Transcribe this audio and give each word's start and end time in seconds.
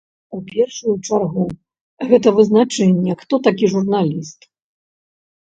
У 0.35 0.37
першую 0.53 0.93
чаргу, 1.07 1.43
гэта 2.13 2.33
вызначэнне, 2.39 3.13
хто 3.21 3.41
такі 3.51 3.71
журналіст. 3.77 4.51